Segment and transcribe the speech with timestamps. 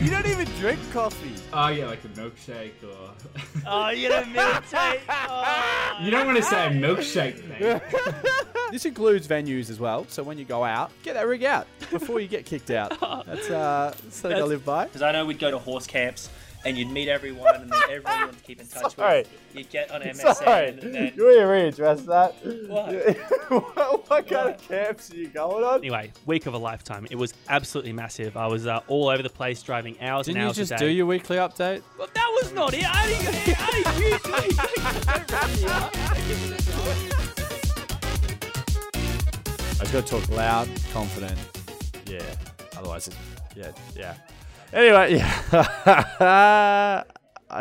[0.00, 1.32] You don't even drink coffee.
[1.52, 3.10] Oh yeah, like a milkshake or.
[3.66, 5.00] Oh, you don't meditate.
[5.08, 5.98] Oh.
[6.02, 7.80] you don't want to say a milkshake thing.
[8.72, 10.04] This includes venues as well.
[10.08, 12.90] So when you go out, get that rig out before you get kicked out.
[13.24, 14.86] That's uh, something I live by.
[14.86, 16.28] Because I know we'd go to horse camps
[16.64, 19.18] and you'd meet everyone and then everyone you want to keep in touch Sorry.
[19.18, 19.30] with.
[19.54, 21.12] You'd get on MSN and then.
[21.16, 22.34] you want readdress that?
[22.68, 22.94] What?
[23.76, 25.78] what, what kind of camps are you going on?
[25.78, 27.06] Anyway, week of a lifetime.
[27.10, 28.36] It was absolutely massive.
[28.36, 30.86] I was uh, all over the place, driving hours Didn't and you just a do
[30.86, 31.82] your weekly update?
[31.98, 32.84] Well, that was not it.
[32.86, 33.28] I didn't.
[33.60, 33.94] I didn't
[39.76, 41.38] I just got to talk loud, confident.
[42.06, 42.22] Yeah.
[42.76, 43.16] Otherwise, it's,
[43.56, 44.14] yeah, yeah.
[44.74, 45.14] Anyway,
[45.52, 47.04] yeah.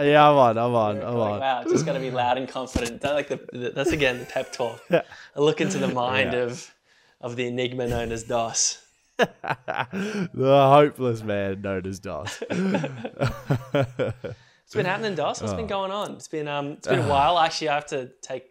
[0.01, 1.39] yeah, I'm on, I'm on, I'm on.
[1.39, 3.01] Wow, just got to be loud and confident.
[3.01, 4.81] That, like the, the, that's again the pep talk.
[4.89, 5.03] A
[5.35, 6.39] look into the mind Yeah.
[6.39, 6.73] of
[7.21, 8.83] of the enigma known as DOS.
[9.17, 9.27] the
[10.33, 12.41] hopeless man known as DOS.
[12.49, 12.81] What's
[14.73, 15.39] been happening, DOS?
[15.39, 16.13] What's been going on?
[16.13, 17.37] It's been um, it's been a while.
[17.37, 18.45] Actually, I have to take,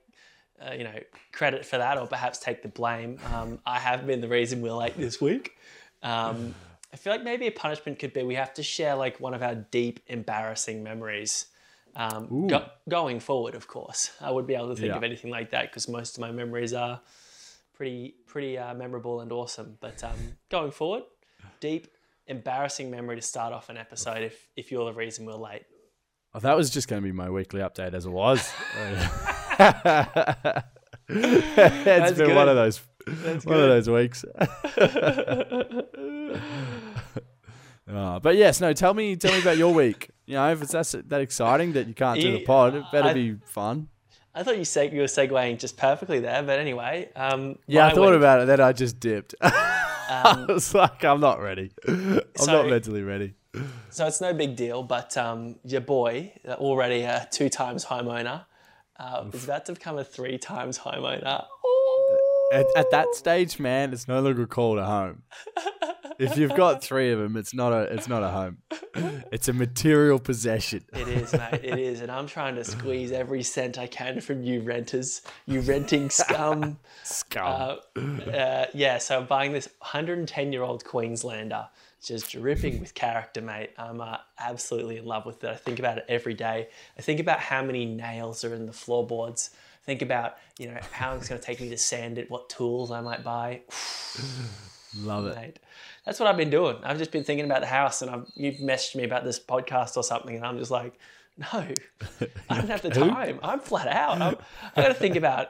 [0.64, 0.94] uh, you know,
[1.32, 3.18] credit for that, or perhaps take the blame.
[3.34, 5.56] Um, I have been the reason we're late this week.
[6.04, 6.54] Um,
[6.92, 9.42] I feel like maybe a punishment could be we have to share like one of
[9.42, 11.46] our deep, embarrassing memories.
[11.96, 14.96] Um, go- going forward, of course, I would be able to think Yeah.
[14.96, 17.00] of anything like that because most of my memories are
[17.74, 19.76] pretty, pretty uh, memorable and awesome.
[19.80, 20.16] But um,
[20.50, 21.04] going forward,
[21.60, 21.88] deep,
[22.26, 24.22] embarrassing memory to start off an episode.
[24.22, 25.64] If if you're the reason we're late.
[26.34, 28.38] Oh, that was just going to be my weekly update as it was.
[31.08, 32.80] it's been one of those
[33.44, 34.24] one of those weeks.
[37.90, 38.72] Uh, but yes, no.
[38.72, 40.08] Tell me, tell me about your week.
[40.24, 43.08] You know, if it's that that exciting that you can't do the pod, it better
[43.08, 43.88] I- be fun.
[44.34, 47.10] I thought you seg- you were segueing just perfectly there, but anyway.
[47.14, 49.34] Um, Yeah, I thought week- about it, then I just dipped.
[50.10, 51.70] Um, I was like, I'm not ready.
[51.88, 53.34] I'm So- not mentally ready.
[53.90, 58.44] so it's no big deal, but um, your boy, uh, already a two times homeowner,
[59.00, 61.44] uh, is about to become a three times homeowner.
[62.52, 65.22] At, at that stage, man, it's no longer called a home.
[66.22, 68.58] if you've got three of them, it's not a it's not a home.
[69.32, 70.84] It's a material possession.
[70.92, 71.60] It is, mate.
[71.62, 75.60] It is, and I'm trying to squeeze every cent I can from you renters, you
[75.60, 76.78] renting scum.
[77.02, 77.78] Scum.
[77.96, 81.66] Uh, uh, yeah, so I'm buying this 110 year old Queenslander,
[82.04, 83.70] just dripping with character, mate.
[83.78, 85.50] I'm uh, absolutely in love with it.
[85.50, 86.68] I think about it every day.
[86.98, 89.50] I think about how many nails are in the floorboards.
[89.84, 92.48] Think about you know how long it's going to take me to sand it, what
[92.48, 93.62] tools I might buy.
[94.96, 95.36] Love it.
[95.36, 95.58] Mate,
[96.04, 96.78] that's what I've been doing.
[96.82, 99.96] I've just been thinking about the house, and I've, you've messaged me about this podcast
[99.96, 100.98] or something, and I'm just like,
[101.38, 101.46] no,
[102.50, 103.38] I don't have the time.
[103.42, 104.20] I'm flat out.
[104.20, 104.36] I'm,
[104.76, 105.48] I got to think about.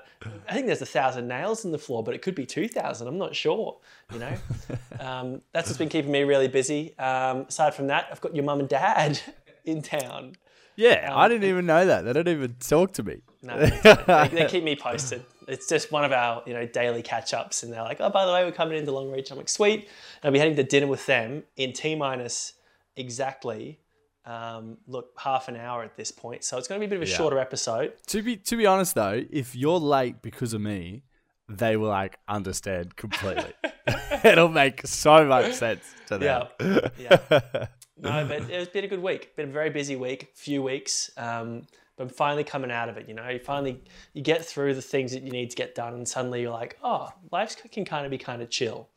[0.48, 3.08] I think there's a thousand nails in the floor, but it could be two thousand.
[3.08, 3.78] I'm not sure.
[4.12, 4.34] You know,
[5.00, 6.96] um, that's what's been keeping me really busy.
[6.98, 9.20] Um, aside from that, I've got your mum and dad
[9.64, 10.36] in town.
[10.76, 12.02] Yeah, I didn't even know that.
[12.02, 13.22] They don't even talk to me.
[13.42, 15.24] No, they, they keep me posted.
[15.48, 18.25] It's just one of our, you know, daily catch ups, and they're like, "Oh, by
[18.26, 19.88] the way, we're coming into Longreach." I'm like, "Sweet," and
[20.25, 22.54] I'll be heading to dinner with them in t minus
[22.97, 23.78] exactly,
[24.25, 26.44] um, look, half an hour at this point.
[26.44, 27.16] So it's going to be a bit of a Yeah.
[27.16, 27.92] shorter episode.
[28.08, 31.02] To be to be honest though, if you're late because of me,
[31.48, 33.52] they will like understand completely.
[34.25, 36.47] It'll make so much sense to them.
[36.60, 37.66] Yeah, yeah.
[37.98, 39.34] No, but it's been a good week.
[39.36, 41.10] Been a very busy week, few weeks.
[41.16, 41.66] Um,
[41.97, 43.08] but I'm finally coming out of it.
[43.08, 43.82] You know, you finally
[44.12, 46.78] you get through the things that you need to get done, and suddenly you're like,
[46.82, 48.88] oh, life can kind of be kind of chill.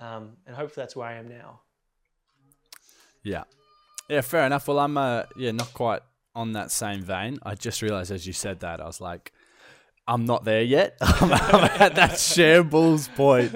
[0.00, 1.60] Um, and hopefully that's where I am now.
[3.22, 3.44] Yeah.
[4.08, 4.68] Yeah, fair enough.
[4.68, 6.02] Well, I'm uh, yeah, not quite
[6.34, 7.38] on that same vein.
[7.42, 9.32] I just realized as you said that, I was like,
[10.08, 10.96] I'm not there yet.
[11.00, 13.52] I'm, at that shambles point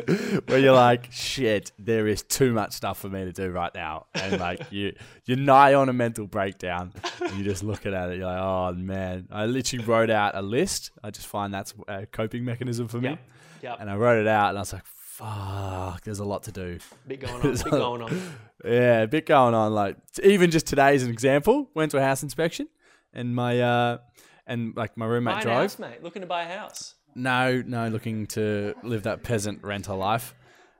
[0.48, 4.06] where you're like, shit, there is too much stuff for me to do right now,
[4.14, 6.92] and like you, you're nigh on a mental breakdown.
[7.20, 9.28] You're just looking at it, you're like, oh man.
[9.32, 10.90] I literally wrote out a list.
[11.02, 13.18] I just find that's a coping mechanism for me, Yep.
[13.62, 13.76] Yep.
[13.80, 16.78] and I wrote it out, and I was like, fuck, there's a lot to do.
[17.08, 17.52] Bit going on.
[17.52, 18.32] Bit going on.
[18.64, 19.72] Yeah, a bit going on.
[19.72, 22.68] Like even just today as an example, went to a house inspection,
[23.14, 23.98] and my uh,
[24.46, 25.56] and like my roommate Buy an drove.
[25.58, 26.02] house, mate.
[26.02, 26.94] Looking to buy a house.
[27.14, 30.34] No, no, looking to live that peasant renter life,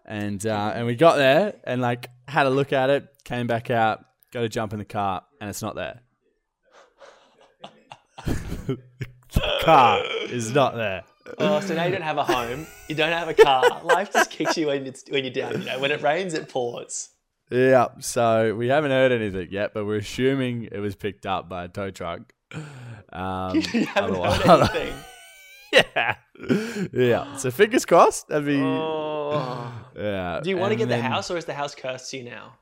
[0.07, 3.71] and uh, and we got there and like had a look at it, came back
[3.71, 6.01] out, go to jump in the car, and it's not there.
[8.27, 8.79] the
[9.63, 11.05] car is not there.
[11.39, 12.67] Oh, so now you don't have a home.
[12.89, 13.83] You don't have a car.
[13.85, 15.61] Life just kicks you when it's when you're down.
[15.61, 17.11] You know, when it rains, it pours.
[17.51, 21.65] Yeah, so we haven't heard anything yet, but we're assuming it was picked up by
[21.65, 22.33] a tow truck.
[23.13, 24.95] Um, You haven't heard anything.
[25.73, 26.17] yeah,
[26.93, 27.37] yeah.
[27.37, 28.31] So fingers crossed.
[28.33, 29.73] I mean, Oh.
[29.97, 30.41] yeah.
[30.43, 32.25] Do you want to and get the house, or is the house cursed to you
[32.25, 32.55] now?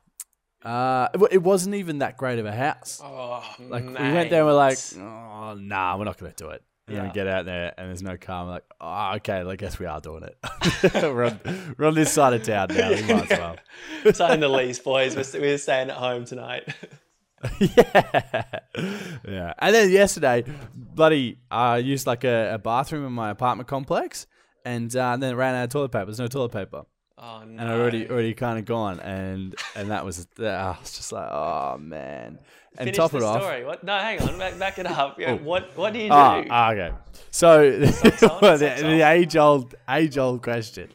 [0.63, 3.01] Uh, it, it wasn't even that great of a house.
[3.03, 5.01] Oh, Like we went there, and we're like, mate.
[5.03, 6.63] oh, nah, we're not gonna do it.
[6.87, 7.13] And then we Yeah.
[7.13, 8.45] get out there, and there's no car.
[8.45, 10.37] We're like, oh, okay, I guess we are doing it.
[10.93, 12.89] we're, on, we're on this side of town now.
[12.91, 14.13] We might as well.
[14.13, 15.15] sign the lease, boys.
[15.15, 16.63] We're, we're staying at home tonight.
[17.59, 18.43] yeah,
[19.27, 19.53] yeah.
[19.59, 20.43] And then yesterday,
[20.73, 24.27] bloody, I used like a, a bathroom in my apartment complex,
[24.65, 26.05] and, uh, and then ran out of toilet paper.
[26.05, 26.83] There's no toilet paper,
[27.17, 27.61] Oh no!
[27.61, 31.11] and I already already kind of gone, and and that was uh, I was just
[31.11, 32.39] like, oh man.
[32.77, 33.41] And Finish top it off.
[33.41, 33.65] story.
[33.65, 33.83] What?
[33.83, 34.39] No, hang on.
[34.39, 35.19] Back, back it up.
[35.19, 36.13] Yeah, what What do you do?
[36.13, 36.91] Ah, ah, okay.
[37.29, 40.87] So the, the age old age old question.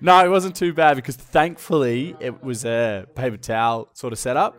[0.00, 4.56] No, it wasn't too bad because thankfully it was a paper towel sort of setup.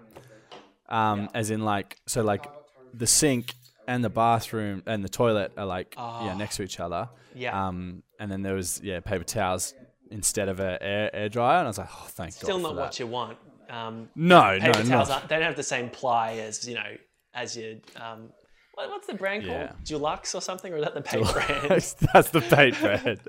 [0.94, 2.45] Um, as in like so like
[2.94, 3.54] the sink
[3.88, 7.10] and the bathroom and the toilet are like yeah next to each other.
[7.36, 7.68] Yeah.
[7.68, 9.74] Um, and then there was yeah paper towels
[10.12, 12.54] instead of a air, air dryer, and I was like, oh, thank Still God.
[12.60, 13.38] Still not what you want.
[13.69, 15.16] Um, No, paper no, towels no.
[15.16, 16.92] aren't, they don't have the same ply as you know
[17.34, 18.30] as your um,
[18.75, 19.68] what, what's the brand Yeah.
[19.69, 19.80] called?
[19.86, 21.69] Dulux or something, or is that the paper brand?
[22.13, 23.19] That's the paint brand.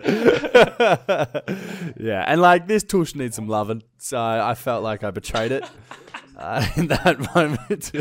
[1.98, 5.64] yeah, and like this tush needs some loving, so I felt like I betrayed it
[6.36, 7.92] uh, in that moment.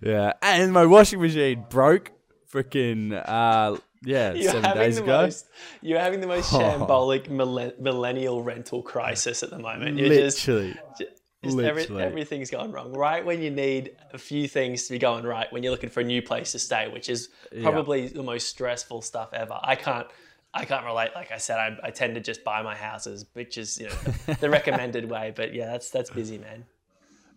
[0.02, 2.10] yeah, and my washing machine broke.
[2.52, 5.22] Freaking uh, yeah, You're seven days ago.
[5.22, 5.46] most.
[5.80, 9.98] You're having the most shambolic millen- millennial rental crisis at the moment.
[9.98, 12.02] You're just Literally, Just every, Literally.
[12.04, 12.92] everything's going wrong.
[12.92, 16.00] Right when you need a few things to be going right, when you're looking for
[16.00, 17.28] a new place to stay, which is
[17.62, 19.58] probably the most stressful stuff ever.
[19.62, 20.06] I can't,
[20.52, 21.10] I can't relate.
[21.14, 23.94] Like I said, I, I tend to just buy my houses, which is you know
[24.26, 25.32] the, the recommended way.
[25.34, 26.64] But yeah, that's that's busy, man.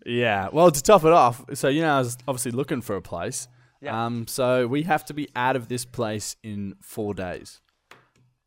[0.06, 0.48] Yeah.
[0.52, 3.48] Well, to top it off, so you know, I was obviously looking for a place.
[3.80, 4.06] Yeah.
[4.06, 4.26] Um.
[4.26, 7.60] So we have to be out of this place in four days,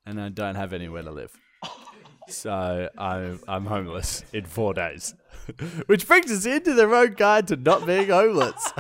[0.05, 1.31] and I don't have anywhere to live.
[2.27, 5.15] So I'm I'm homeless in four days,
[5.87, 8.71] which brings us into the road guide to not being homeless.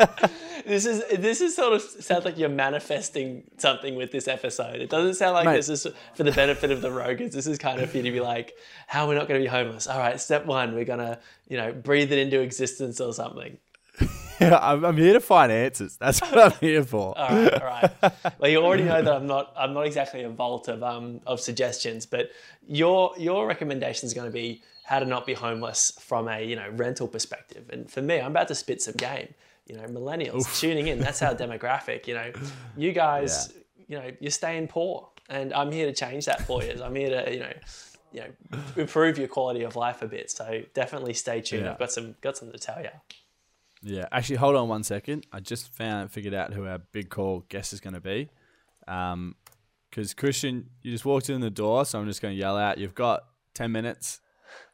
[0.66, 4.80] This is this is sort of sounds like you're manifesting something with this episode.
[4.80, 5.54] It doesn't sound like Mate.
[5.54, 7.30] this is for the benefit of the Rogans.
[7.30, 8.54] This is kind of for you to be like,
[8.88, 9.86] how are we not going to be homeless?
[9.86, 13.58] All right, step one, we're gonna you know breathe it into existence or something.
[14.40, 15.96] I'm, I'm here to find answers.
[15.98, 17.16] That's what I'm here for.
[17.16, 18.12] All right, all right.
[18.40, 19.52] Well, you already know that I'm not.
[19.56, 22.30] I'm not exactly a vault of um of suggestions, but
[22.66, 26.56] your your recommendation is going to be how to not be homeless from a you
[26.56, 27.70] know rental perspective.
[27.70, 29.32] And for me, I'm about to spit some game.
[29.66, 30.98] You know, millennials tuning in.
[30.98, 32.06] That's our demographic.
[32.06, 32.32] You know,
[32.76, 33.52] you guys,
[33.88, 36.80] you know, you're staying poor, and I'm here to change that for you.
[36.82, 37.52] I'm here to you know.
[38.12, 40.30] You know, improve your quality of life a bit.
[40.30, 41.64] So definitely stay tuned.
[41.64, 41.72] Yeah.
[41.72, 42.88] I've got some got some to tell you.
[43.82, 45.26] Yeah, actually, hold on one second.
[45.32, 48.30] I just found figured out who our big call guest is going to be.
[48.88, 49.34] Um,
[49.90, 52.78] because Christian, you just walked in the door, so I'm just going to yell out.
[52.78, 53.24] You've got
[53.54, 54.20] ten minutes.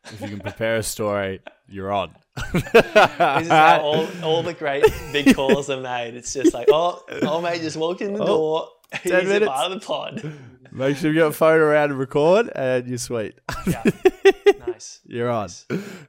[0.04, 2.14] If you can prepare a story, you're on.
[2.52, 6.14] This is how all, all the great big calls are made.
[6.14, 8.68] It's just like, oh, oh mate, just walk in the door.
[9.02, 10.32] He's a Oh, part of the pod.
[10.70, 13.34] Make sure you got a phone around and record, and you're sweet.
[13.66, 13.82] Yeah.
[14.66, 15.00] nice.
[15.04, 15.50] you're on.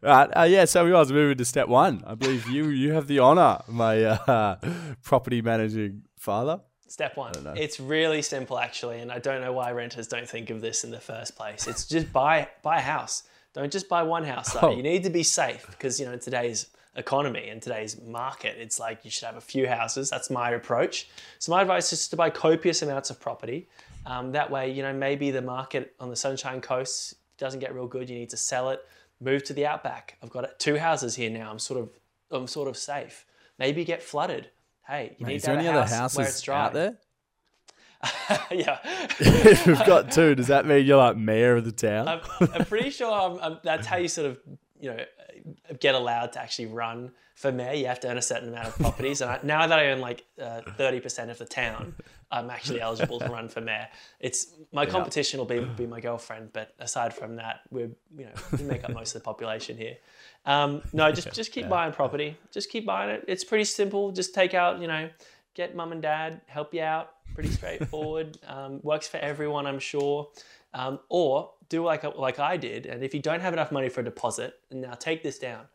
[0.02, 0.26] Right.
[0.36, 0.64] Uh, yeah.
[0.66, 2.04] So we as well move step one.
[2.08, 4.56] I believe you you have the honor, my uh,
[5.02, 6.62] property managing father.
[6.88, 7.34] Step one.
[7.58, 10.92] It's really simple actually, and I don't know why renters don't think of this in
[10.92, 11.68] the first place.
[11.68, 13.24] It's just buy buy a house.
[13.54, 14.60] Don't just buy one house though.
[14.64, 14.76] Oh.
[14.76, 18.80] You need to be safe because you know in today's economy and today's market, it's
[18.80, 20.10] like you should have a few houses.
[20.10, 21.10] That's my approach.
[21.40, 23.68] So my advice is to buy copious amounts of property.
[24.06, 27.88] Um, that way, you know maybe the market on the Sunshine Coast doesn't get real
[27.88, 28.10] good.
[28.10, 28.86] You need to sell it.
[29.22, 30.18] Move to the outback.
[30.22, 31.50] I've got two houses here now.
[31.50, 31.90] I'm sort of
[32.32, 33.26] I'm sort of safe.
[33.60, 34.50] Maybe you get flooded.
[34.88, 36.66] Hey, you need Is to have any a other house where it's dry.
[36.66, 36.98] out there?
[38.52, 38.80] yeah.
[39.20, 42.08] if we've got two, does that mean you're like mayor of the town?
[42.08, 42.22] I'm,
[42.54, 44.40] I'm pretty sure I'm, I'm, that's how you sort of,
[44.80, 45.06] you know,
[45.80, 47.74] get allowed to actually run for mayor.
[47.74, 49.22] You have to earn a certain amount of properties.
[49.22, 51.96] And I, now that I own like uh, 30% of the town,
[52.32, 53.88] I'm actually eligible to run for mayor.
[54.20, 58.34] It's my competition will be, be my girlfriend, but aside from that, we're, you know,
[58.58, 59.98] we make up most of the population here.
[60.46, 62.38] Um, no, just just keep buying property.
[62.52, 63.24] Just keep buying it.
[63.28, 64.12] It's pretty simple.
[64.12, 65.10] Just take out, you know,
[65.54, 67.12] get mum and dad help you out.
[67.34, 68.38] Pretty straightforward.
[68.48, 70.30] um, works for everyone, I'm sure.
[70.74, 74.02] Um, or do like like I did, and if you don't have enough money for
[74.02, 75.66] a deposit, and now take this down.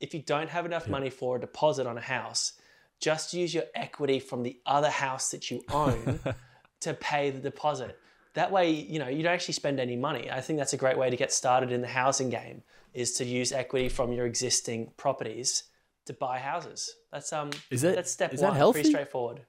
[0.00, 2.52] If you don't have enough money for a deposit on a house,
[3.00, 6.20] just use your equity from the other house that you own
[6.80, 7.98] to pay the deposit.
[8.34, 10.30] That way, you know, you don't actually spend any money.
[10.30, 12.62] I think that's a great way to get started in the housing game
[12.94, 15.64] is to use equity from your existing properties
[16.08, 16.94] to buy houses.
[17.12, 18.56] That's um Is that- that's step is that one.
[18.56, 18.80] healthy?
[18.80, 19.40] Pretty straightforward.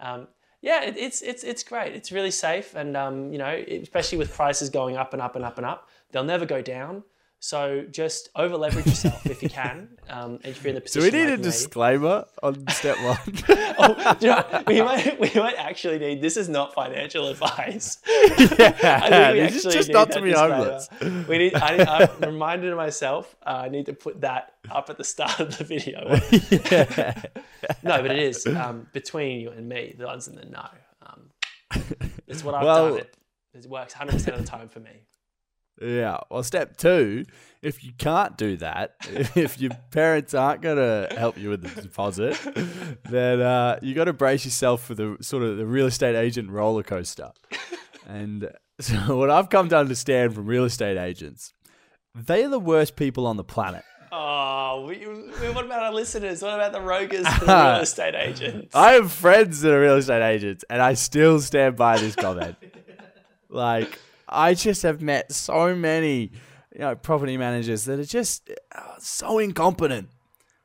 [0.00, 0.28] Um,
[0.62, 1.94] yeah, it, it's it's it's great.
[1.94, 5.44] It's really safe, and um, you know, especially with prices going up and up and
[5.44, 7.02] up and up, they'll never go down.
[7.44, 9.98] So just over leverage yourself if you can.
[10.08, 11.12] Um, if you're in the Do position.
[11.12, 11.42] we need like a me.
[11.42, 13.18] disclaimer on step one?
[13.76, 16.22] Oh, you know, we might we might actually need.
[16.22, 17.98] This is not financial advice.
[18.06, 20.88] yeah, we this is just need not to be homeless.
[21.28, 21.54] We need.
[21.56, 23.36] I, I reminded of myself.
[23.44, 26.18] Uh, I need to put that up at the start of the video.
[26.70, 27.20] yeah.
[27.82, 30.68] no, but it is um, between you and me, the ones in the know.
[31.02, 31.30] Um,
[32.26, 32.98] it's what I've Well- done.
[33.00, 33.16] It,
[33.54, 35.02] it works 100 percent of the time for me.
[35.80, 36.18] Yeah.
[36.30, 37.24] Well, step two,
[37.62, 38.94] if you can't do that,
[39.34, 42.38] if your parents aren't going to help you with the deposit,
[43.10, 46.50] then uh, you got to brace yourself for the sort of the real estate agent
[46.50, 47.32] roller coaster.
[48.06, 48.50] And
[48.80, 51.52] so, what I've come to understand from real estate agents,
[52.14, 53.82] they are the worst people on the planet.
[54.12, 56.40] Oh, we, we- what about our listeners?
[56.40, 58.72] What about the rogers, the real estate agents?
[58.74, 62.56] I have friends that are real estate agents, and I still stand by this comment.
[63.48, 63.98] like,
[64.34, 66.32] I just have met so many,
[66.72, 70.08] you know, property managers that are just uh, so incompetent.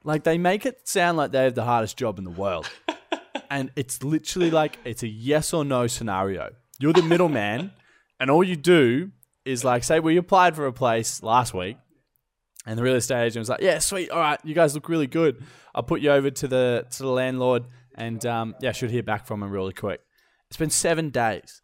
[0.03, 2.69] Like, they make it sound like they have the hardest job in the world,
[3.49, 6.51] and it's literally like it's a yes or no scenario.
[6.79, 7.71] You're the middleman,
[8.19, 9.11] and all you do
[9.45, 11.77] is like, say, we applied for a place last week.
[12.65, 14.11] And the real estate agent was like, "Yeah, sweet.
[14.11, 15.41] All right, you guys look really good.
[15.73, 17.63] I'll put you over to the to the landlord,
[17.95, 20.01] and um, yeah, should hear back from him really quick."
[20.49, 21.61] It's been seven days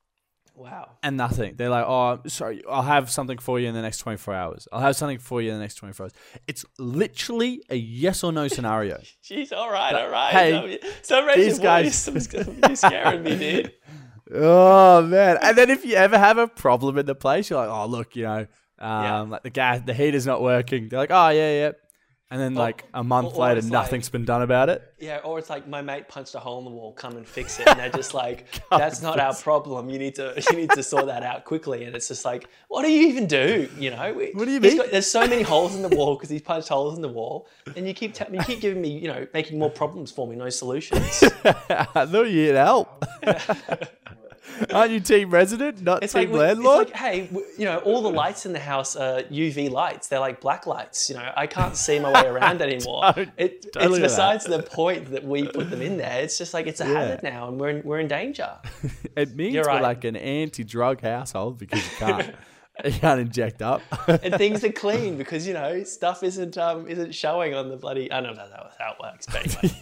[0.56, 0.90] wow.
[1.04, 1.56] and nothing.
[1.58, 4.68] They're like, "Oh, sorry, I'll have something for you in the next twenty four hours.
[4.72, 6.14] I'll have something for you in the next twenty four hours."
[6.48, 8.98] It's literally a yes or no scenario.
[9.24, 10.32] Jeez, all right, all right.
[10.32, 13.74] Hey, so these guys- You're scaring me, dude.
[14.34, 15.38] oh man!
[15.42, 18.16] And then if you ever have a problem in the place, you're like, "Oh, look,
[18.16, 18.48] you know,
[18.80, 19.20] um, Yeah.
[19.22, 21.72] like the gas, the heater's not working." They're like, "Oh, yeah, yeah."
[22.32, 24.82] And then, like a month or later, it's nothing's like- been done about it.
[24.98, 26.92] Yeah, or it's like my mate punched a hole in the wall.
[26.92, 29.90] Come and fix it, and they're just like, "That's not our problem.
[29.92, 32.82] You need to you need to sort that out quickly." And it's just like, what
[32.82, 33.70] do you even do?
[33.78, 34.78] You know, We- What do you mean?
[34.78, 37.48] Got, there's so many holes in the wall because he's punched holes in the wall,
[37.76, 40.36] and you keep te- you keep giving me, you know, making more problems for me,
[40.36, 41.24] no solutions.
[41.46, 43.06] I thought you'd help.
[44.74, 46.88] Aren't you team resident, not It's team like, landlord?
[46.90, 50.08] it's like, hey, you know, all the lights in the house are UV lights.
[50.08, 51.10] They're like black lights.
[51.10, 53.12] You know, I can't see my way around anymore.
[53.16, 54.02] Don't- It, don't it's at that.
[54.02, 56.22] besides the point that we put them in there.
[56.22, 58.50] It's just like it's a hazard now, and we're in, we're in danger.
[59.16, 59.82] it means You're we're right.
[59.82, 62.36] like an anti-drug household because you can't,
[62.86, 63.82] you can't inject up.
[64.08, 68.12] and things are clean because you know stuff isn't um isn't showing on the bloody.
[68.12, 68.48] I don't know
[68.80, 69.82] how it works, but anyway.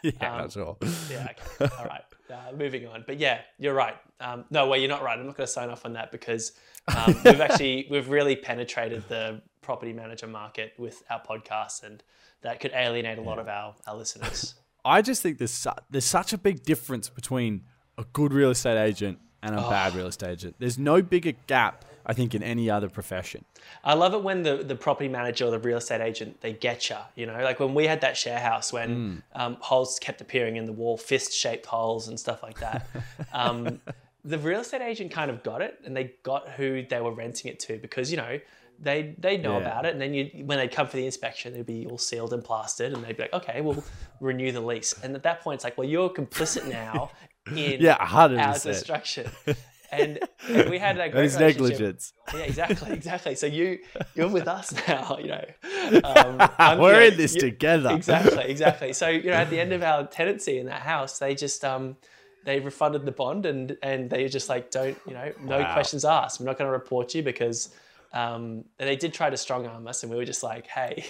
[0.20, 0.76] yeah, Um, not sure.
[1.10, 1.28] yeah,
[1.60, 2.02] okay, all right.
[2.30, 3.96] Uh, moving on, but yeah, you're right.
[4.20, 5.18] Um, no, well, you're not right.
[5.18, 6.52] I'm not going to sign off on that because
[6.96, 12.02] um, we've actually we've really penetrated the property manager market with our podcast, and
[12.42, 14.54] that could alienate a lot of our our listeners.
[14.84, 17.62] I just think there's su- there's such a big difference between
[17.98, 19.68] a good real estate agent and a Oh.
[19.70, 20.56] bad real estate agent.
[20.60, 23.44] There's no bigger gap, I think, in any other profession.
[23.84, 26.90] I love it when the, the property manager or the real estate agent they get
[26.90, 26.96] you.
[27.14, 30.64] You know, like when we had that share house when um, holes kept appearing in
[30.66, 32.84] the wall, fist shaped holes and stuff like that.
[33.32, 33.80] um,
[34.24, 37.48] the real estate agent kind of got it, and they got who they were renting
[37.52, 38.40] it to because you know
[38.80, 39.62] they they know Yeah.
[39.62, 42.32] about it, and then you when they come for the inspection, they'd be all sealed
[42.32, 43.84] and plastered, and they'd be like, okay, we'll
[44.20, 44.94] renew the lease.
[45.04, 47.12] And at that point, it's like, well, you're complicit now
[47.56, 49.30] in Yeah, our destruction.
[49.92, 52.12] And, and we had a great It's negligence.
[52.32, 53.34] Yeah, exactly, exactly.
[53.34, 53.78] So you
[54.14, 55.44] you're with us now, you know.
[56.04, 57.90] Um, We're you in this you- together.
[57.94, 58.92] Exactly, exactly.
[58.92, 61.96] So you know, at the end of our tenancy in that house, they just um
[62.44, 65.72] they refunded the bond and and they just like don't you know no Wow.
[65.74, 66.40] questions asked.
[66.40, 67.74] We're not going to report you because
[68.12, 71.04] um and they did try to strong arm us, and we were just like, hey.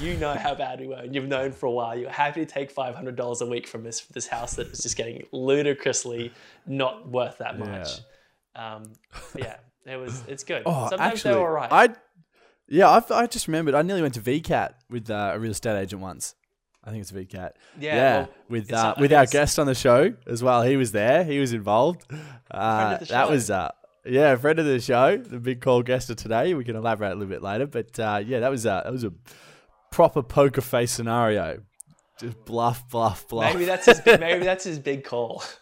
[0.00, 1.96] You know how bad we were, and you've known for a while.
[1.96, 4.80] You're happy to take five hundred dollars a week from this this house that was
[4.80, 6.32] just getting ludicrously
[6.66, 8.00] not worth that much.
[8.56, 8.92] Um,
[9.36, 10.22] yeah, it was.
[10.26, 10.62] It's good.
[10.66, 11.72] Oh, Sometimes actually, they're all right.
[11.72, 11.94] I
[12.68, 13.74] yeah, I, I just remembered.
[13.74, 16.34] I nearly went to VCAT with uh, a real estate agent once.
[16.82, 17.52] I think it's VCAT.
[17.78, 20.62] Yeah, yeah, well, with uh, with our guest on the show as well.
[20.62, 21.24] He was there.
[21.24, 22.04] He was involved.
[22.50, 23.70] Uh, that was uh,
[24.04, 26.52] yeah, a friend of the show, the big call guest of today.
[26.54, 29.04] We can elaborate a little bit later, but uh, yeah, that was a that was
[29.04, 29.12] a
[29.94, 31.62] proper poker face scenario.
[32.18, 33.52] Just bluff, bluff, bluff.
[33.52, 34.04] maybe that's his.
[34.04, 35.42] Maybe that's his big call.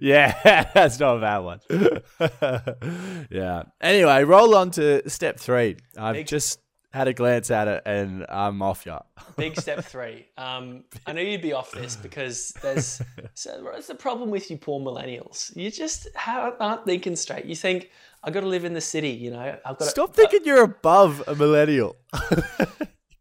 [0.00, 0.32] Yeah,
[0.74, 1.60] that's not a bad one.
[3.30, 3.64] yeah.
[3.82, 5.76] Anyway, roll on to step three.
[5.94, 6.58] I've Big- just
[6.90, 9.00] had a glance at it and I'm off ya.
[9.36, 10.26] Big step three.
[10.38, 13.02] Um, I know you'd be off this because there's
[13.34, 15.54] so what's the problem with you poor millennials?
[15.54, 17.44] You just aren't thinking straight.
[17.44, 17.90] You think
[18.24, 19.10] I got to live in the city.
[19.10, 21.96] You know, I've got Stop thinking you're above a millennial.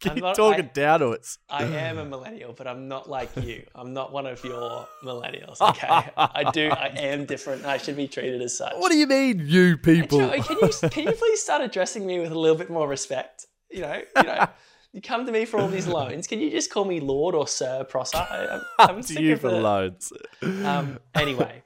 [0.16, 1.38] Keep not- talking I- down to us.
[1.50, 3.64] I am a millennial, but I'm not like you.
[3.76, 5.62] I'm not one of your millennials.
[5.62, 6.70] Okay, I do.
[6.70, 7.66] I am different.
[7.66, 8.74] I should be treated as such.
[8.78, 10.18] What do you mean, you people?
[10.20, 13.46] Can you can you please start addressing me with a little bit more respect?
[13.70, 14.48] You know, you know,
[14.92, 16.26] you come to me for all these loans.
[16.28, 18.18] Can you just call me Lord or Sir Prosser?
[18.18, 18.48] I,
[18.80, 20.12] I'm, I'm to sick you of for the, loads.
[20.42, 21.62] Um, anyway,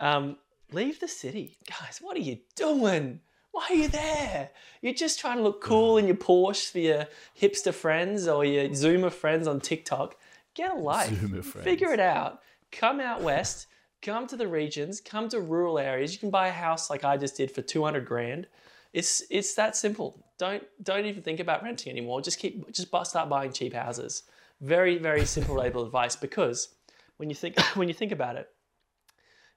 [0.00, 0.36] um,
[0.72, 2.00] leave the city, guys.
[2.02, 3.20] What are you doing?
[3.56, 4.50] Why are you there?
[4.82, 7.06] You're just trying to look cool in your Porsche for your
[7.40, 10.14] hipster friends or your Zoomer friends on TikTok.
[10.52, 11.08] Get a life.
[11.08, 11.64] Zoomer friends.
[11.64, 12.42] Figure it out.
[12.70, 13.68] Come out west.
[14.02, 15.00] Come to the regions.
[15.00, 16.12] Come to rural areas.
[16.12, 18.46] You can buy a house like I just did for 200 grand.
[18.92, 20.22] It's it's that simple.
[20.36, 22.20] Don't don't even think about renting anymore.
[22.20, 24.24] Just keep just start buying cheap houses.
[24.60, 26.74] Very very simple label advice because
[27.16, 28.50] when you think when you think about it,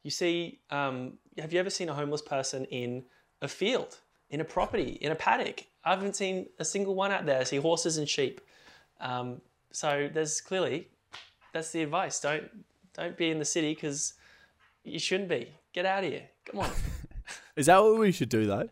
[0.04, 0.62] you see.
[0.70, 3.04] Um, have you ever seen a homeless person in
[3.42, 3.98] a field,
[4.30, 5.66] in a property, in a paddock?
[5.84, 7.40] I haven't seen a single one out there.
[7.40, 8.42] I see horses and sheep.
[9.00, 9.42] Um,
[9.72, 10.88] so there's clearly
[11.54, 12.20] that's the advice.
[12.20, 12.50] Don't
[12.94, 14.14] don't be in the city because
[14.84, 15.54] you shouldn't be.
[15.74, 16.30] Get out of here.
[16.46, 16.72] Come on.
[17.56, 18.70] Is that what we should do though?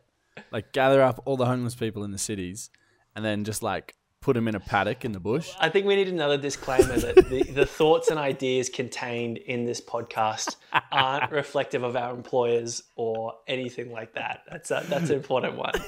[0.52, 2.70] Like gather up all the homeless people in the cities,
[3.16, 5.52] and then just like put them in a paddock in the bush.
[5.60, 9.80] I think we need another disclaimer that the, the thoughts and ideas contained in this
[9.80, 10.56] podcast
[10.92, 14.42] aren't reflective of our employers or anything like that.
[14.50, 15.74] That's a, that's an important one.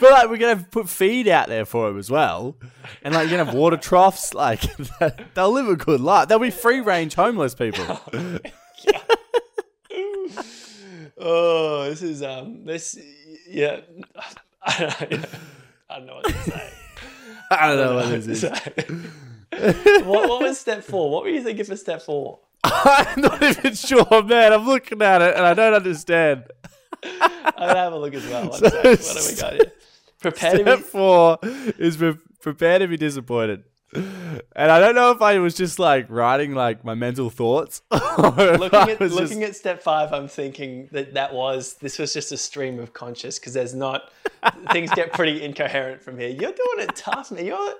[0.00, 2.56] But like we're gonna put feed out there for them as well,
[3.02, 4.32] and like you're gonna have water troughs.
[4.44, 4.62] Like
[5.34, 6.28] they'll live a good life.
[6.28, 8.00] They'll be free range homeless people.
[11.16, 12.98] Oh, this is um this
[13.48, 13.80] yeah.
[13.96, 14.04] Know,
[15.90, 16.72] I don't know what to say.
[17.60, 18.50] I don't know what this is.
[20.04, 21.10] what, what was step four?
[21.10, 22.40] What were you thinking for step four?
[22.64, 24.52] I'm not even sure, man.
[24.52, 26.44] I'm looking at it and I don't understand.
[27.02, 28.48] I'm gonna have a look as well.
[28.48, 28.72] One sec.
[28.72, 29.72] What have we got here?
[30.20, 30.82] Prepare to Step be.
[30.84, 31.38] four
[31.78, 33.64] is pre- prepare to be disappointed.
[33.92, 37.82] And I don't know if I was just like writing like my mental thoughts.
[37.90, 42.32] Looking at looking just- at step five, I'm thinking that that was this was just
[42.32, 44.10] a stream of conscious because there's not
[44.72, 46.28] things get pretty incoherent from here.
[46.28, 47.46] You're doing it tough, man.
[47.46, 47.74] You're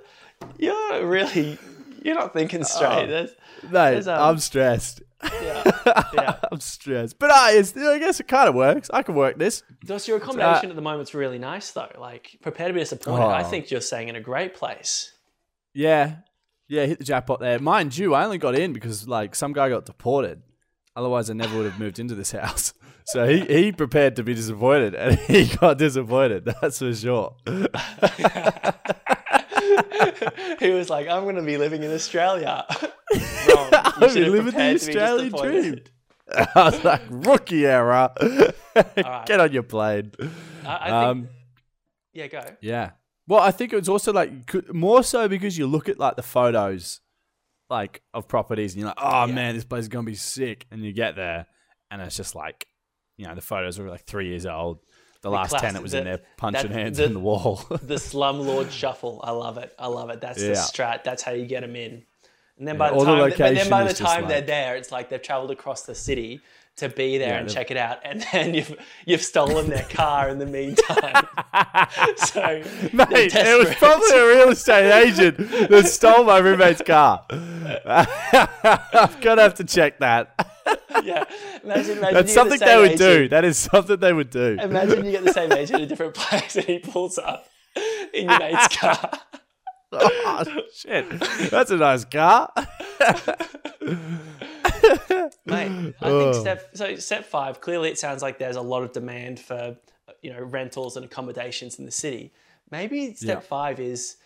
[0.58, 1.58] you're really
[2.02, 3.06] you're not thinking straight.
[3.06, 3.30] There's,
[3.62, 5.02] Mate, there's, um, I'm stressed.
[5.42, 5.62] yeah,
[6.12, 6.36] yeah.
[6.52, 7.18] I'm stressed.
[7.18, 8.90] But I, it's, I guess it kind of works.
[8.92, 9.62] I can work this.
[9.86, 11.90] Does your accommodation at the moment's really nice though?
[11.98, 13.22] Like prepare to be disappointed.
[13.24, 13.44] I Oh.
[13.44, 15.12] think you're staying in a great place.
[15.74, 16.16] Yeah.
[16.68, 17.58] Yeah, hit the jackpot there.
[17.58, 20.42] Mind you, I only got in because like some guy got deported.
[20.96, 22.72] Otherwise, I never would have moved into this house.
[23.06, 26.46] So he, he prepared to be disappointed, and he got disappointed.
[26.62, 27.36] That's for sure.
[30.58, 32.64] he was like, "I'm going to be living in Australia."
[33.46, 33.68] Wrong.
[33.72, 35.80] I'm living the prepared to be Australian dream.
[36.34, 38.10] I was like, rookie error.
[39.26, 40.12] Get on your plane.
[40.64, 41.28] I, I think, Um,
[42.14, 42.40] yeah, go.
[42.62, 42.90] yeah.
[43.26, 44.32] Well, I think it was also like
[44.72, 47.00] more so because you look at like the photos,
[47.70, 49.34] like of properties, and you're like, oh Yeah.
[49.34, 51.46] man, this place is gonna be sick, and you get there,
[51.90, 52.66] and it's just like,
[53.16, 54.80] you know, the photos were like three years old.
[55.22, 57.62] The, last tenant was in there punching that- hands the- on the wall.
[57.82, 59.20] The slumlord shuffle.
[59.24, 59.74] I love it.
[59.78, 60.20] I love it.
[60.20, 60.52] That's the Yeah.
[60.56, 61.02] strat.
[61.02, 62.04] That's how you get them in.
[62.58, 64.92] And then by the all the time, but then by the time they're there, it's
[64.92, 66.40] like they've traveled across the city
[66.76, 68.74] to be there Yeah, and they've- check it out, and then you've
[69.06, 71.26] you've stolen their car in the meantime.
[72.16, 75.36] so Mate, it was probably a real estate agent
[75.68, 77.24] that stole my roommate's car.
[77.30, 80.34] I'm gonna have to check that.
[81.04, 81.24] yeah.
[81.62, 83.28] Imagine, imagine That's something the they would do.
[83.28, 84.56] That is something they would do.
[84.60, 87.46] Imagine you get the same agent in a different place, and he pulls up
[88.12, 89.10] in your mate's car.
[89.92, 91.08] oh, shit.
[91.50, 92.50] That's a nice car.
[95.46, 97.60] Mate, I think step so step five.
[97.60, 99.76] Clearly, it sounds like there's a lot of demand for
[100.22, 102.32] you know rentals and accommodations in the city.
[102.70, 103.40] Maybe step Yeah.
[103.40, 104.16] five is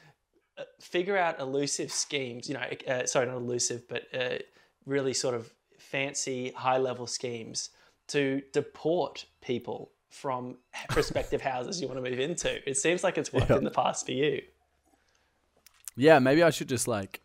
[0.59, 2.49] uh, figure out elusive schemes.
[2.49, 4.39] You know, uh, sorry, not elusive, but uh,
[4.87, 7.71] really sort of fancy, high level schemes
[8.09, 10.57] to deport people from
[10.89, 12.69] prospective houses you want to move into.
[12.69, 13.59] It seems like it's worked Yeah.
[13.59, 14.43] in the past for you.
[15.97, 17.21] Yeah, maybe I should just like,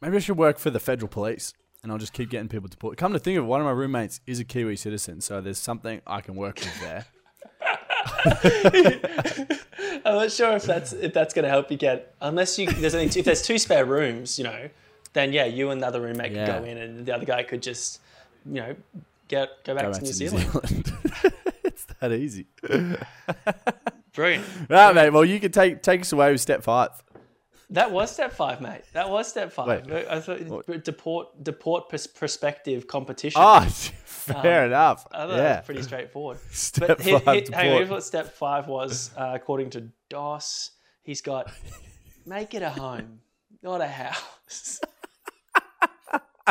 [0.00, 2.72] maybe I should work for the federal police, and I'll just keep getting people to
[2.72, 2.96] deported.
[2.98, 5.58] Come to think of it, one of my roommates is a Kiwi citizen, so there's
[5.58, 7.06] something I can work with there.
[10.04, 12.94] I'm not sure if that's if that's going to help you get unless you there's
[12.94, 14.68] any, if there's two spare rooms, you know,
[15.12, 17.62] then yeah, you and the other roommate could go in, and the other guy could
[17.62, 18.00] just
[18.46, 18.76] you know
[19.28, 20.50] get go back, Go to back New to New Zealand.
[20.50, 20.92] Zealand.
[21.64, 22.46] it's that easy.
[24.14, 24.44] Brilliant.
[24.68, 25.10] Right, mate.
[25.10, 26.90] Well, you can take take us away with step five.
[27.70, 28.82] That was step five, mate.
[28.94, 29.86] That was step five.
[29.86, 30.06] Wait.
[30.08, 33.40] I thought deport deport pers- perspective competition.
[33.44, 35.06] Oh, fair enough.
[35.12, 35.56] I thought that Yeah.
[35.58, 36.38] was pretty straightforward.
[36.50, 40.70] Step But here, five here- on, here's what step five was uh, according to DOS.
[41.02, 41.52] he's got
[42.24, 43.20] make it a home,
[43.62, 44.80] not a house.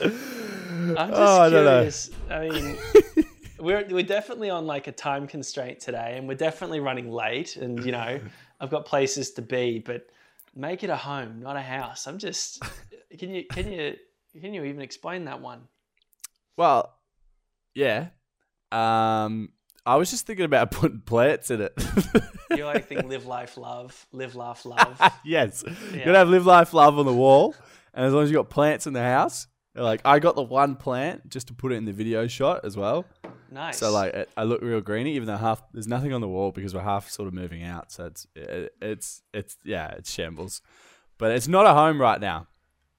[0.00, 1.70] I'm just Oh, I don't know.
[1.78, 2.10] curious.
[2.30, 2.78] I mean,
[3.58, 7.56] we're we're definitely on like a time constraint today, and we're definitely running late.
[7.56, 8.20] And you know,
[8.60, 10.06] I've got places to be, but
[10.54, 12.06] make it a home, not a house.
[12.06, 12.62] I'm just.
[13.18, 13.96] Can you can you
[14.38, 15.62] can you even explain that one?
[16.58, 16.94] Well,
[17.74, 18.08] yeah.
[18.70, 19.50] Um,
[19.86, 21.72] I was just thinking about putting plants in it.
[22.56, 24.98] You like think live life love, live laugh love.
[25.24, 26.06] yes, you Yeah.
[26.06, 27.54] gotta have live life love on the wall,
[27.94, 30.74] and as long as you got plants in the house, like I got the one
[30.74, 33.04] plant just to put it in the video shot as well.
[33.50, 33.78] Nice.
[33.78, 36.52] So like it, I look real greeny, even though half there's nothing on the wall
[36.52, 37.90] because we're half sort of moving out.
[37.90, 40.60] So it's it, it's it's yeah, it's shambles,
[41.16, 42.46] but it's not a home right now.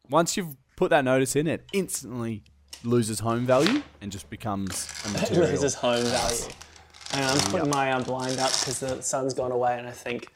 [0.09, 2.43] Once you've put that notice in, it instantly
[2.83, 5.51] loses home value and just becomes a material.
[5.51, 6.45] loses home value.
[7.11, 9.87] Hang on, I'm just putting my um, blind up because the sun's gone away, and
[9.87, 10.31] I think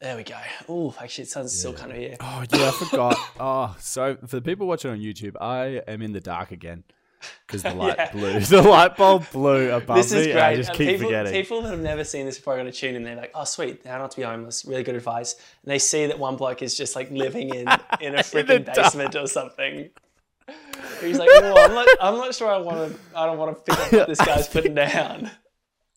[0.00, 0.36] there we go.
[0.68, 2.16] Oh, actually, the sun's still kind of here.
[2.20, 3.16] Oh yeah, I forgot.
[3.40, 6.84] oh, so for the people watching on YouTube, I am in the dark again
[7.46, 8.12] because the light Yeah.
[8.12, 8.40] blew.
[8.40, 10.32] The light bulb blew above This is me.
[10.32, 10.36] great.
[10.36, 11.32] and I just Uh, keep people, forgetting.
[11.32, 13.02] people that have never seen this before are going to tune in.
[13.04, 15.34] They're like, "Oh, sweet, how not to be homeless." Really good advice.
[15.62, 17.68] And they see that one bloke is just like living in
[18.00, 18.76] in a freaking dark.
[18.76, 19.90] basement or something.
[21.00, 22.98] He's like, "Oh, I'm not, I'm not sure I want to.
[23.16, 25.30] I don't want to pick up what this guy's putting down."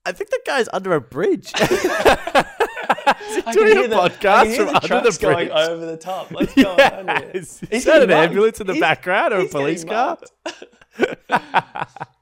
[0.06, 1.52] I think the guy's under a bridge.
[1.56, 5.18] I can doing hear a the, I podcast can hear from the under the trucks
[5.18, 6.32] going over the top.
[6.32, 7.32] Let's go on here.
[7.34, 10.18] Is, is that an ambulance in the background or a police car?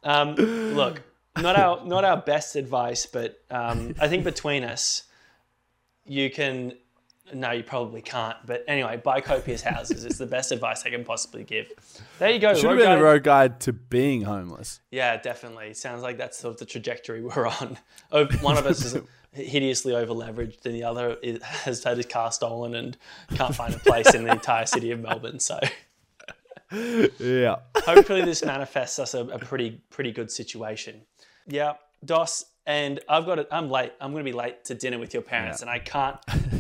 [0.03, 1.01] Um, look,
[1.38, 5.03] not our not our best advice, but um, I think between us,
[6.05, 6.73] you can.
[7.34, 8.36] No, you probably can't.
[8.45, 10.03] But anyway, buy copious houses.
[10.03, 11.71] It's the best advice I can possibly give.
[12.19, 12.53] There you go.
[12.53, 12.99] Should have been guide.
[12.99, 14.81] a road guide to being homeless.
[14.91, 15.73] Yeah, definitely.
[15.73, 17.77] Sounds like that's sort of the trajectory we're on.
[18.41, 18.97] One of us is
[19.31, 21.17] hideously over leveraged, and the other
[21.63, 22.97] has had his car stolen and
[23.36, 25.39] can't find a place in the entire city of Melbourne.
[25.39, 25.57] So
[27.19, 27.57] Yeah.
[27.77, 31.01] hopefully this manifests us a, a pretty pretty good situation.
[31.47, 31.73] Yeah,
[32.05, 33.47] Dos, and I've got it.
[33.51, 33.93] I'm late.
[33.99, 35.63] I'm going to be late to dinner with your parents, Yeah.
[35.63, 36.17] and I can't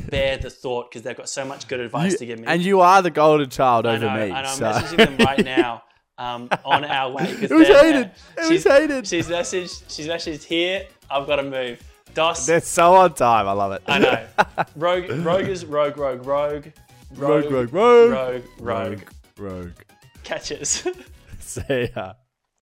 [0.09, 2.45] bear the thought because they've got so much good advice You- to give me.
[2.47, 4.23] and you are the golden child I over know, me.
[4.23, 4.65] and I'm so.
[4.71, 5.83] messaging them right now
[6.17, 7.23] um, on our way.
[7.41, 8.07] It was hated.
[8.07, 9.07] It was she's- hated.
[9.07, 9.83] She's messaged.
[9.87, 10.85] She's messaged here.
[11.09, 11.81] I've got to move.
[12.13, 13.47] Dos, They're so on time.
[13.47, 13.83] I love it.
[13.87, 14.25] I know.
[14.75, 16.67] Rogue, rogue is rogue, rogue, rogue,
[17.15, 17.73] Rogue, rogue, rogue.
[17.73, 18.43] rogue, rogue.
[18.59, 19.01] Rogue.
[19.37, 19.71] Rogue.
[20.31, 20.87] Catches.
[21.67, 22.20] Ya.